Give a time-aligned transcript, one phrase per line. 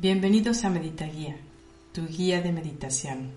[0.00, 1.36] Bienvenidos a Meditaguía,
[1.92, 3.32] tu guía de meditación.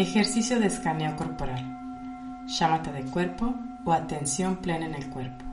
[0.00, 2.44] Ejercicio de escaneo corporal.
[2.48, 5.44] Llámate de cuerpo o atención plena en el cuerpo.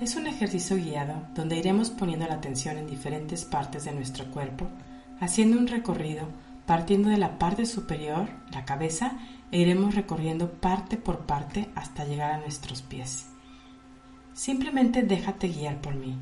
[0.00, 4.68] Es un ejercicio guiado donde iremos poniendo la atención en diferentes partes de nuestro cuerpo,
[5.18, 6.28] haciendo un recorrido
[6.64, 9.18] partiendo de la parte superior, la cabeza,
[9.50, 13.29] e iremos recorriendo parte por parte hasta llegar a nuestros pies.
[14.40, 16.18] Simplemente déjate guiar por mí.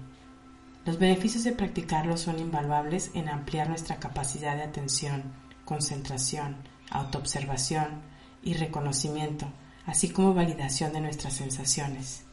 [0.84, 5.22] Los beneficios de practicarlo son invaluables en ampliar nuestra capacidad de atención,
[5.64, 6.56] concentración,
[6.90, 8.02] autoobservación
[8.42, 9.46] y reconocimiento,
[9.86, 12.24] así como validación de nuestras sensaciones.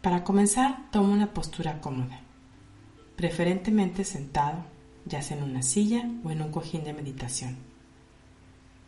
[0.00, 2.20] Para comenzar, toma una postura cómoda,
[3.16, 4.64] preferentemente sentado,
[5.06, 7.67] ya sea en una silla o en un cojín de meditación.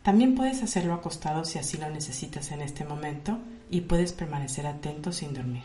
[0.03, 5.11] También puedes hacerlo acostado si así lo necesitas en este momento y puedes permanecer atento
[5.11, 5.63] sin dormir.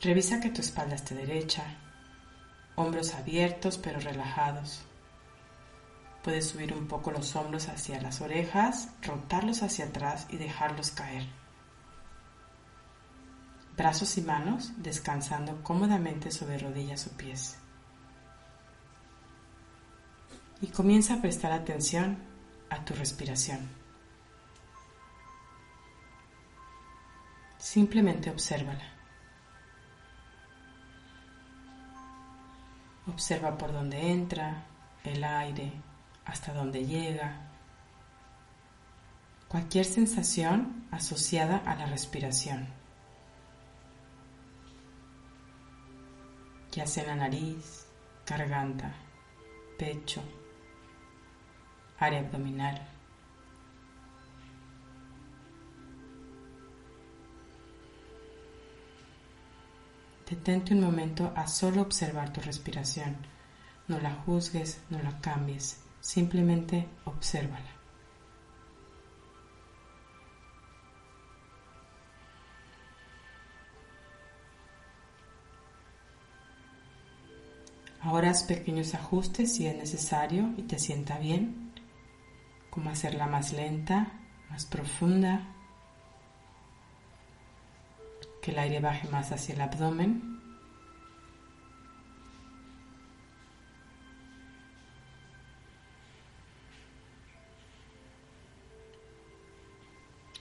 [0.00, 1.64] Revisa que tu espalda esté derecha,
[2.76, 4.82] hombros abiertos pero relajados.
[6.22, 11.26] Puedes subir un poco los hombros hacia las orejas, rotarlos hacia atrás y dejarlos caer.
[13.76, 17.59] Brazos y manos descansando cómodamente sobre rodillas o pies.
[20.62, 22.18] Y comienza a prestar atención
[22.68, 23.68] a tu respiración.
[27.58, 28.84] Simplemente obsérvala.
[33.06, 34.64] Observa por dónde entra
[35.04, 35.72] el aire,
[36.24, 37.48] hasta dónde llega.
[39.48, 42.68] Cualquier sensación asociada a la respiración.
[46.72, 47.86] Ya sea en la nariz,
[48.26, 48.94] garganta,
[49.76, 50.22] pecho,
[52.00, 52.80] área abdominal.
[60.28, 63.16] Detente un momento a solo observar tu respiración.
[63.88, 67.80] No la juzgues, no la cambies, simplemente obsérvala.
[78.02, 81.69] Ahora haz pequeños ajustes si es necesario y te sienta bien,
[82.70, 84.12] como hacerla más lenta,
[84.48, 85.42] más profunda,
[88.40, 90.40] que el aire baje más hacia el abdomen.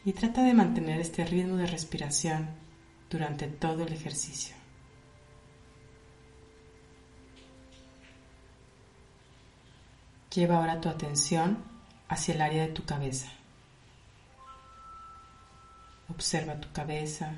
[0.06, 2.50] Y trata de mantener este ritmo de respiración
[3.10, 4.56] durante todo el ejercicio.
[10.34, 11.69] Lleva ahora tu atención
[12.10, 13.30] hacia el área de tu cabeza.
[16.10, 17.32] Observa tu cabeza,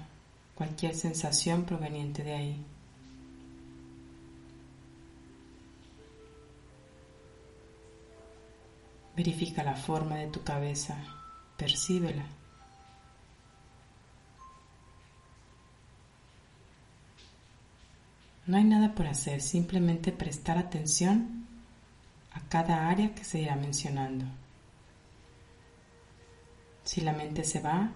[0.56, 2.66] cualquier sensación proveniente de ahí.
[9.16, 10.98] Verifica la forma de tu cabeza,
[11.58, 12.26] percíbela.
[18.48, 21.46] No hay nada por hacer, simplemente prestar atención
[22.34, 24.26] a cada área que se irá mencionando.
[26.92, 27.90] Si la mente se va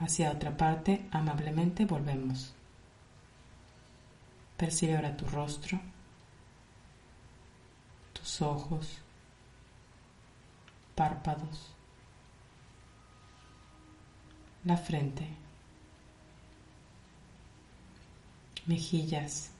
[0.00, 2.52] hacia otra parte, amablemente volvemos.
[4.56, 5.78] Percibe ahora tu rostro,
[8.12, 8.98] tus ojos,
[10.96, 11.72] párpados,
[14.64, 15.24] la frente,
[18.66, 19.52] mejillas,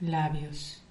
[0.00, 0.81] labios,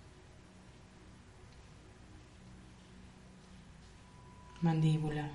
[4.62, 5.30] mandíbula.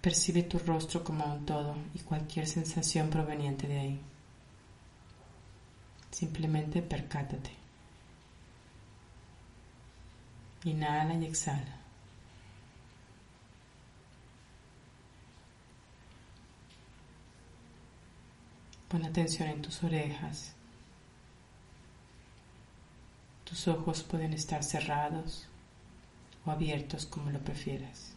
[0.00, 4.00] Percibe tu rostro como un todo y cualquier sensación proveniente de ahí.
[6.10, 7.50] Simplemente percátate.
[10.64, 11.78] Inhala y exhala.
[18.88, 20.54] Pon atención en tus orejas
[23.52, 25.46] Tus ojos pueden estar cerrados
[26.46, 28.14] o abiertos como lo prefieras.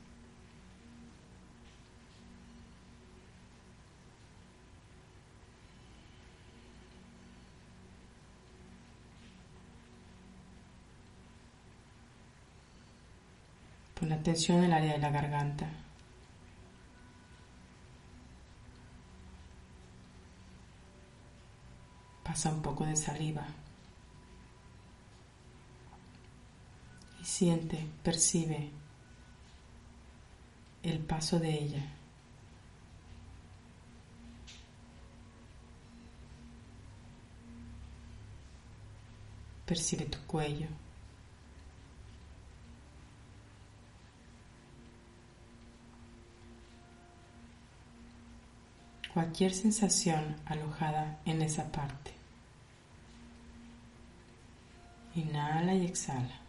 [14.00, 15.68] Pon atención en el área de la garganta.
[22.24, 23.65] Pasa un poco de saliva.
[27.26, 28.70] Siente, percibe
[30.84, 31.84] el paso de ella.
[39.66, 40.68] Percibe tu cuello.
[49.16, 52.12] cualquier sensación alojada en esa parte.
[55.16, 56.45] Inhala y exhala.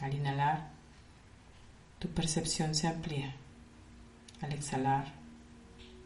[0.00, 0.68] Al inhalar,
[1.98, 3.34] tu percepción se amplía.
[4.40, 5.12] Al exhalar,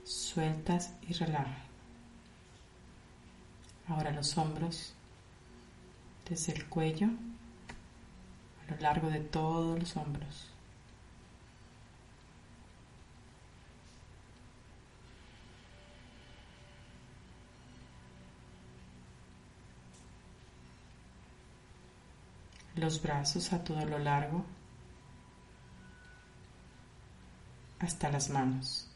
[0.04, 1.66] sueltas y relajas.
[3.88, 4.94] Ahora los hombros,
[6.28, 7.08] desde el cuello,
[8.66, 10.56] a lo largo de todos los hombros.
[22.76, 24.44] Los brazos a todo lo largo
[27.78, 28.88] hasta las manos.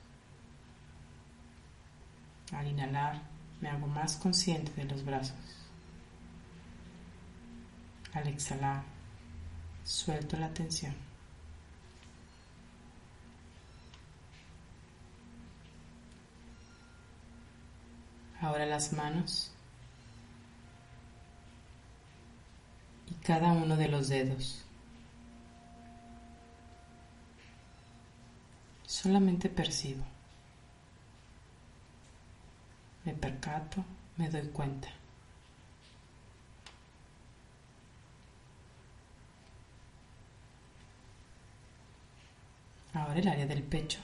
[2.53, 3.23] Al inhalar
[3.61, 5.35] me hago más consciente de los brazos.
[8.13, 8.83] Al exhalar
[9.85, 10.95] suelto la tensión.
[18.41, 19.53] Ahora las manos
[23.25, 24.65] cada uno de los dedos.
[28.87, 30.05] Solamente percibo.
[33.05, 33.85] Me percato,
[34.17, 34.89] me doy cuenta.
[42.93, 44.01] Ahora el área del pecho.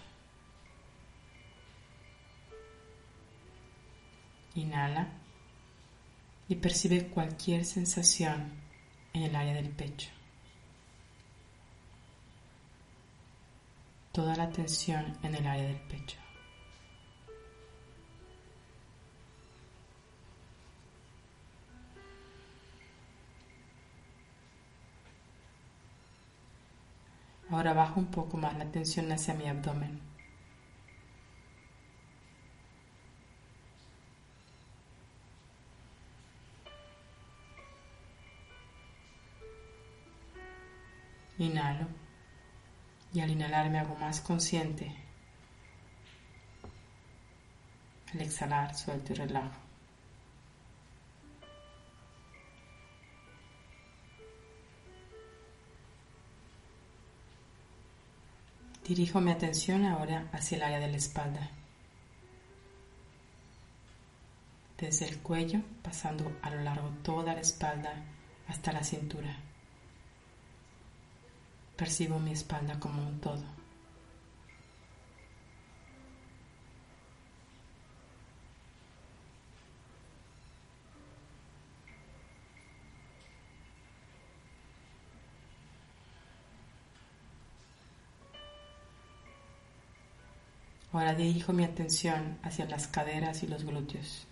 [4.55, 5.09] Inhala
[6.49, 8.66] y percibe cualquier sensación
[9.17, 10.11] en el área del pecho.
[14.13, 16.19] Toda la tensión en el área del pecho.
[27.49, 30.16] Ahora bajo un poco más la tensión hacia mi abdomen.
[43.17, 44.93] Y al inhalar me hago más consciente.
[48.13, 49.57] Al exhalar suelto y relajo.
[58.87, 61.51] Dirijo mi atención ahora hacia el área de la espalda.
[64.77, 67.95] Desde el cuello, pasando a lo largo toda la espalda
[68.47, 69.46] hasta la cintura.
[71.77, 73.45] Percibo mi espalda como un todo.
[90.93, 94.27] Ahora dirijo mi atención hacia las caderas y los glúteos.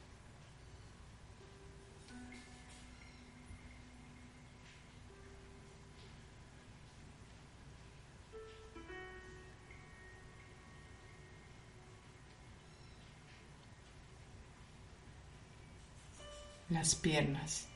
[16.74, 17.68] Las piernas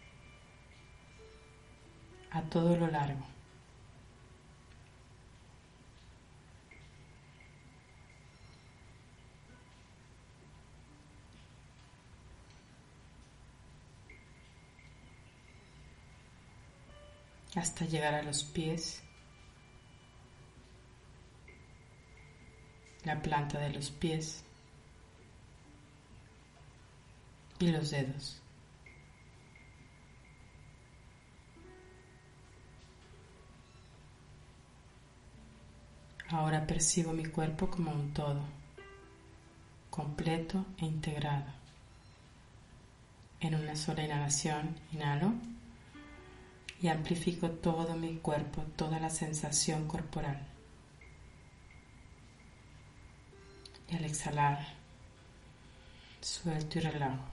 [2.32, 3.24] a todo lo largo.
[17.54, 19.02] hasta llegar a los pies,
[23.04, 24.44] la planta de los pies
[27.58, 28.40] y los dedos.
[36.30, 38.42] Ahora percibo mi cuerpo como un todo,
[39.88, 41.46] completo e integrado.
[43.40, 45.32] En una sola inhalación, inhalo
[46.82, 50.46] y amplifico todo mi cuerpo, toda la sensación corporal.
[53.90, 54.66] Y al exhalar,
[56.20, 57.24] suelto y relajo.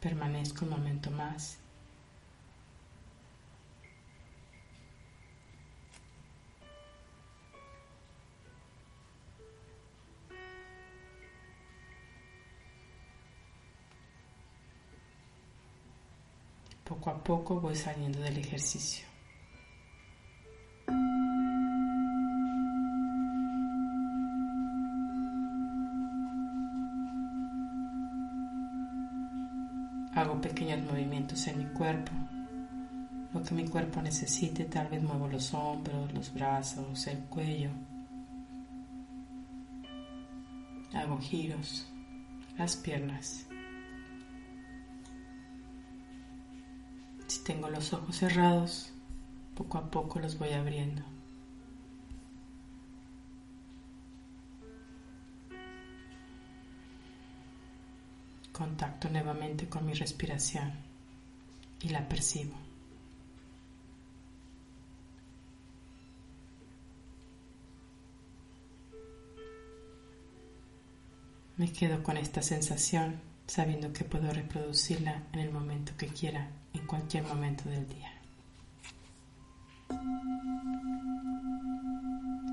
[0.00, 1.58] Permanezco un momento más.
[17.24, 19.06] Poco voy saliendo del ejercicio.
[30.14, 32.12] Hago pequeños movimientos en mi cuerpo,
[33.32, 37.70] lo que mi cuerpo necesite, tal vez muevo los hombros, los brazos, el cuello.
[40.92, 41.86] Hago giros,
[42.58, 43.46] las piernas.
[47.26, 48.92] Si tengo los ojos cerrados,
[49.54, 51.02] poco a poco los voy abriendo.
[58.52, 60.72] Contacto nuevamente con mi respiración
[61.80, 62.54] y la percibo.
[71.56, 76.48] Me quedo con esta sensación sabiendo que puedo reproducirla en el momento que quiera,
[76.86, 78.10] cualquier momento del día.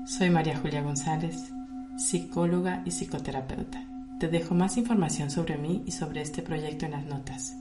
[0.06, 1.52] Soy María Julia González,
[1.96, 3.86] psicóloga y psicoterapeuta.
[4.18, 7.56] Te dejo más información sobre mí y sobre este proyecto en las notas.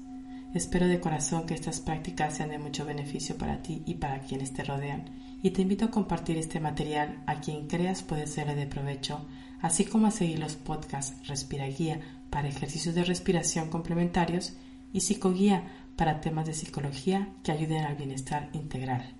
[0.53, 4.53] Espero de corazón que estas prácticas sean de mucho beneficio para ti y para quienes
[4.53, 5.05] te rodean
[5.41, 9.25] y te invito a compartir este material a quien creas puede serle de provecho,
[9.61, 14.53] así como a seguir los podcasts Respira Guía para ejercicios de respiración complementarios
[14.93, 19.13] y Psicoguía para temas de psicología que ayuden al bienestar integral.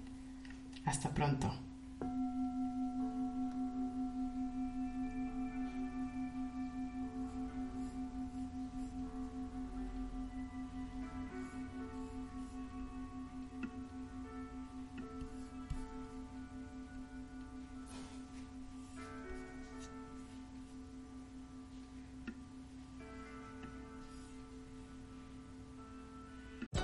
[0.86, 1.54] Hasta pronto.